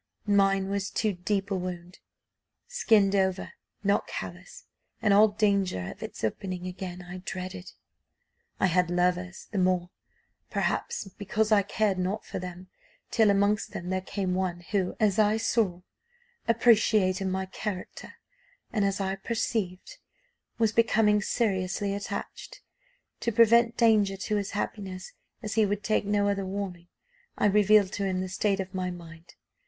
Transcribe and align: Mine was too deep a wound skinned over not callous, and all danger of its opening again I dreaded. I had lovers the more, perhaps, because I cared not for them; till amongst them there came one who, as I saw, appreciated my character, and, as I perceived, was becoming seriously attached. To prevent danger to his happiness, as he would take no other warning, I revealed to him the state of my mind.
Mine 0.25 0.67
was 0.67 0.89
too 0.89 1.13
deep 1.13 1.51
a 1.51 1.55
wound 1.55 1.99
skinned 2.67 3.13
over 3.15 3.53
not 3.83 4.07
callous, 4.07 4.65
and 4.99 5.13
all 5.13 5.27
danger 5.27 5.91
of 5.91 6.01
its 6.01 6.23
opening 6.23 6.65
again 6.65 7.03
I 7.03 7.19
dreaded. 7.19 7.71
I 8.59 8.65
had 8.65 8.89
lovers 8.89 9.45
the 9.51 9.59
more, 9.59 9.91
perhaps, 10.49 11.07
because 11.07 11.51
I 11.51 11.61
cared 11.61 11.99
not 11.99 12.25
for 12.25 12.39
them; 12.39 12.67
till 13.11 13.29
amongst 13.29 13.73
them 13.73 13.91
there 13.91 14.01
came 14.01 14.33
one 14.33 14.61
who, 14.71 14.95
as 14.99 15.19
I 15.19 15.37
saw, 15.37 15.83
appreciated 16.47 17.25
my 17.25 17.45
character, 17.45 18.15
and, 18.73 18.83
as 18.83 18.99
I 18.99 19.17
perceived, 19.17 19.99
was 20.57 20.71
becoming 20.71 21.21
seriously 21.21 21.93
attached. 21.93 22.61
To 23.19 23.31
prevent 23.31 23.77
danger 23.77 24.17
to 24.17 24.37
his 24.37 24.49
happiness, 24.57 25.13
as 25.43 25.53
he 25.53 25.65
would 25.67 25.83
take 25.83 26.05
no 26.07 26.27
other 26.27 26.43
warning, 26.43 26.87
I 27.37 27.45
revealed 27.45 27.93
to 27.93 28.03
him 28.07 28.21
the 28.21 28.29
state 28.29 28.59
of 28.59 28.73
my 28.73 28.89
mind. 28.89 29.35